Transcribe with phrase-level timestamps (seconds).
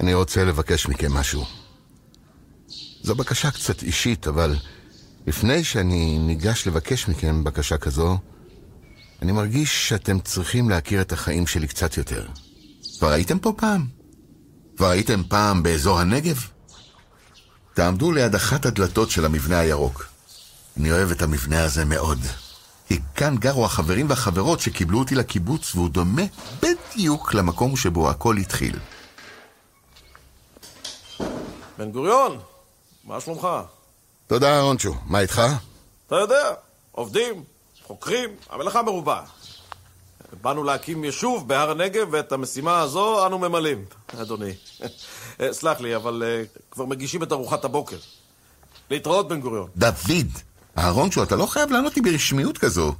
[0.00, 1.44] אני רוצה לבקש מכם משהו.
[3.02, 4.56] זו בקשה קצת אישית, אבל
[5.26, 8.18] לפני שאני ניגש לבקש מכם בקשה כזו,
[9.22, 12.26] אני מרגיש שאתם צריכים להכיר את החיים שלי קצת יותר.
[12.98, 13.86] כבר הייתם פה פעם?
[14.76, 16.46] כבר הייתם פעם באזור הנגב?
[17.74, 20.06] תעמדו ליד אחת הדלתות של המבנה הירוק.
[20.76, 22.18] אני אוהב את המבנה הזה מאוד.
[22.88, 26.22] כי כאן גרו החברים והחברות שקיבלו אותי לקיבוץ, והוא דומה
[26.62, 28.78] בדיוק למקום שבו הכל התחיל.
[31.80, 32.38] בן גוריון,
[33.04, 33.48] מה שלומך?
[34.26, 34.94] תודה, אהרונצ'ו.
[35.06, 35.42] מה איתך?
[36.06, 36.54] אתה יודע,
[36.92, 37.44] עובדים,
[37.86, 39.22] חוקרים, המלאכה מרובה.
[40.42, 43.84] באנו להקים יישוב בהר הנגב, ואת המשימה הזו אנו ממלאים,
[44.20, 44.52] אדוני.
[45.52, 47.98] סלח לי, אבל uh, כבר מגישים את ארוחת הבוקר.
[48.90, 49.68] להתראות, בן גוריון.
[49.76, 50.28] דוד!
[50.78, 52.94] אהרונצ'ו, אתה לא חייב לענות לי ברשמיות כזו.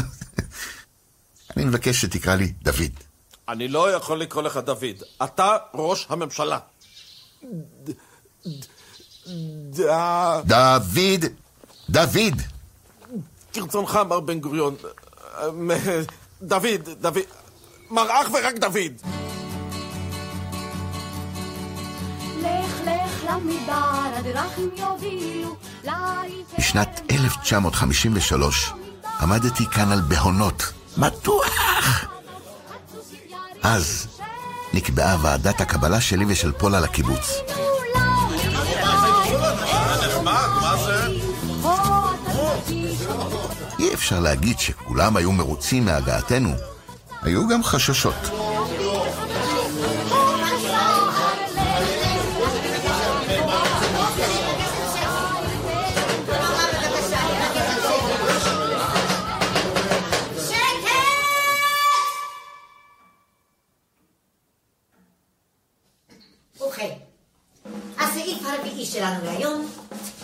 [1.56, 2.92] אני מבקש שתקרא לי דוד.
[3.48, 5.02] אני לא יכול לקרוא לך דוד.
[5.22, 6.58] אתה ראש הממשלה.
[10.44, 11.24] דוד!
[11.90, 12.42] דוד!
[13.52, 14.74] כרצונך, מר בן גוריון.
[16.42, 17.18] דוד, דוד.
[17.90, 18.92] מר אך ורק דוד.
[22.40, 25.56] לך לך למדבר, הדרכים יובילו
[26.58, 28.72] בשנת 1953
[29.20, 30.72] עמדתי כאן על בהונות.
[30.96, 32.04] מתוח!
[33.62, 34.06] אז
[34.74, 37.30] נקבעה ועדת הקבלה שלי ושל פולה לקיבוץ.
[44.06, 46.50] אפשר להגיד שכולם היו מרוצים מהגעתנו.
[47.22, 48.14] היו גם חששות.
[68.96, 69.66] שלנו להיום,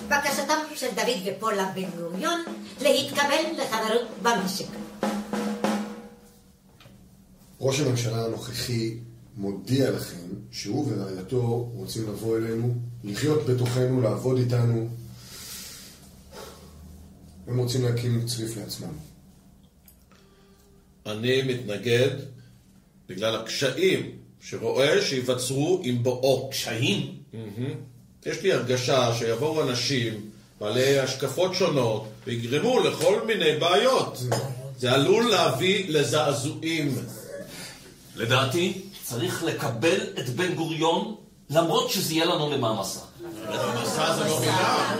[0.09, 2.41] בקשתם של דוד ופולה בן גוריון
[2.81, 4.67] להתקבל לחברות במשק.
[7.61, 8.99] ראש הממשלה הנוכחי
[9.37, 12.75] מודיע לכם שהוא ורעייתו רוצים לבוא אלינו,
[13.05, 14.89] לחיות בתוכנו, לעבוד איתנו.
[17.47, 18.93] הם רוצים להקים צריף לעצמם.
[21.07, 22.11] אני מתנגד
[23.09, 26.51] בגלל הקשיים שרואה שייווצרו עם בואו.
[26.51, 27.23] קשיים?
[28.27, 30.21] יש לי הרגשה שיבואו אנשים
[30.61, 34.19] בעלי השקפות שונות ויגרמו לכל מיני בעיות.
[34.79, 36.99] זה עלול להביא לזעזועים.
[38.17, 41.15] לדעתי, צריך לקבל את בן גוריון,
[41.51, 43.01] למרות שזה יהיה לנו למעמסה.
[43.23, 44.97] זה לא מילה.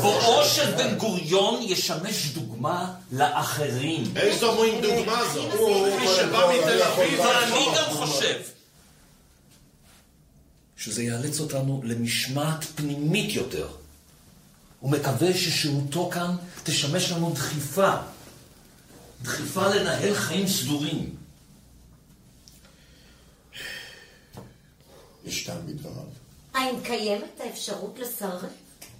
[0.00, 4.04] בואו של בן גוריון ישמש דוגמה לאחרים.
[4.16, 5.42] איזו מין דוגמה זו?
[5.42, 7.20] הוא שבא מתל אביב.
[7.20, 8.36] ואני גם חושב
[10.84, 13.68] שזה יאלץ אותנו למשמעת פנימית יותר.
[14.82, 17.92] ומקווה ששהותו כאן תשמש לנו דחיפה.
[19.22, 21.14] דחיפה לנהל חיים סדורים.
[25.24, 26.04] יש טעם בדבריו.
[26.54, 28.44] האם קיימת האפשרות לסרב?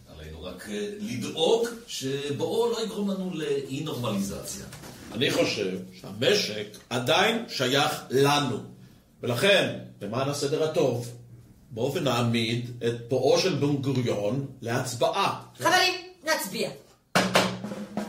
[0.09, 4.65] עלינו רק אה, לדאוג שבואו לא יגרום לנו לאי נורמליזציה.
[5.13, 8.59] אני חושב שהמשק עדיין שייך לנו.
[9.23, 11.22] ולכן, למען הסדר הטוב,
[11.75, 15.43] בואו ונעמיד את בואו של בן גוריון להצבעה.
[15.59, 15.95] חברים,
[16.25, 16.71] נצביע.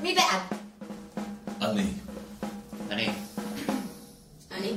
[0.01, 0.59] מי בעד?
[1.61, 1.85] אני.
[2.89, 3.09] אני.
[4.51, 4.71] אני.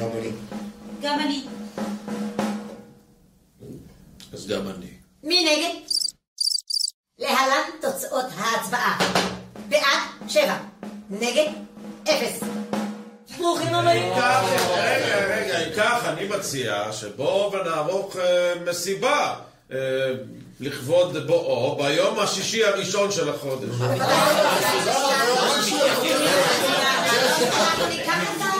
[0.00, 0.30] גם אני.
[1.02, 1.44] גם אני.
[4.32, 4.90] אז גם אני.
[5.22, 5.74] מי נגד?
[7.18, 8.98] להלן תוצאות ההצבעה.
[9.68, 10.58] בעד, שבע.
[11.10, 11.52] נגד,
[12.04, 12.69] אפס.
[13.40, 14.12] ברוכים הבאים.
[14.12, 19.34] רגע, רגע, אם כך, אני מציע שבואו ונערוך אה, מסיבה
[19.72, 19.78] אה,
[20.60, 23.80] לכבוד בואו ביום השישי הראשון של החודש.
[23.80, 23.96] אנחנו
[27.88, 28.50] ניקח את ה...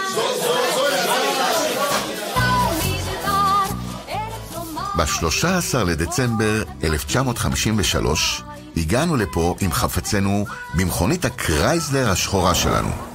[4.97, 8.43] ב-13 לדצמבר 1953
[8.77, 10.45] הגענו לפה עם חפצינו
[10.75, 13.10] במכונית הקרייזלר השחורה שלנו.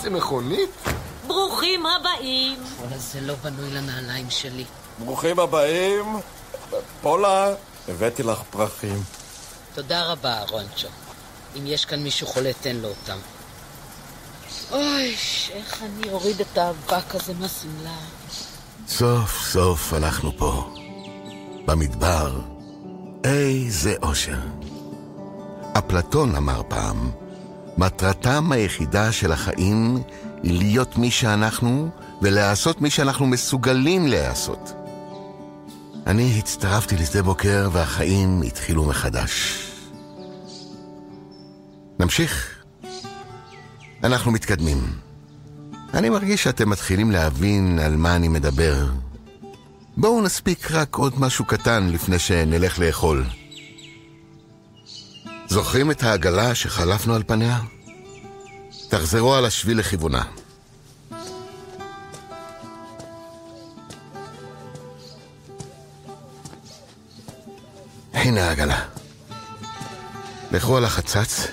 [0.00, 0.70] איזה מכונית?
[1.26, 2.58] ברוכים הבאים.
[2.80, 4.64] וואלה, זה לא בנוי לנעליים שלי.
[4.98, 6.16] ברוכים הבאים.
[7.02, 7.54] פולה,
[7.88, 9.02] הבאתי לך פרחים.
[9.74, 10.88] תודה רבה, אהרונצ'ו.
[11.58, 13.18] אם יש כאן מישהו חולה, תן לו אותם.
[14.72, 15.16] אוי,
[15.50, 17.98] איך אני אוריד את האבק הזה מהשמלה.
[18.88, 20.74] סוף סוף אנחנו פה,
[21.66, 22.40] במדבר.
[23.24, 24.40] איזה אושר.
[25.78, 27.10] אפלטון אמר פעם,
[27.78, 30.02] מטרתם היחידה של החיים
[30.42, 31.88] היא להיות מי שאנחנו
[32.22, 34.72] ולעשות מי שאנחנו מסוגלים לעשות.
[36.06, 39.66] אני הצטרפתי לשדה בוקר והחיים התחילו מחדש.
[41.98, 42.62] נמשיך?
[44.04, 44.78] אנחנו מתקדמים.
[45.94, 48.86] אני מרגיש שאתם מתחילים להבין על מה אני מדבר.
[49.96, 53.24] בואו נספיק רק עוד משהו קטן לפני שנלך לאכול.
[55.50, 57.58] זוכרים את העגלה שחלפנו על פניה?
[58.88, 60.22] תחזרו על השביל לכיוונה.
[68.12, 68.84] הנה העגלה.
[70.52, 71.46] לכו על החצץ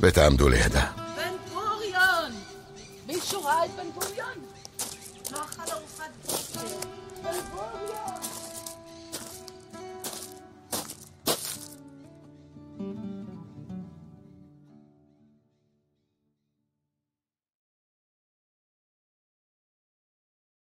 [0.00, 0.99] ותעמדו לידה.